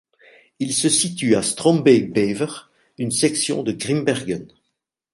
Il 0.57 0.73
se 0.73 0.89
situe 0.89 1.35
à 1.35 1.43
Strombeek-Bever, 1.43 2.71
une 2.97 3.11
section 3.11 3.61
de 3.61 3.71
Grimbergen. 3.71 4.47